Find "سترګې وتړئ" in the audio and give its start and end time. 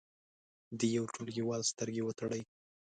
1.71-2.41